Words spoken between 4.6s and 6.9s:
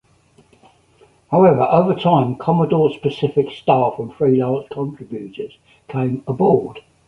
contributors came aboard.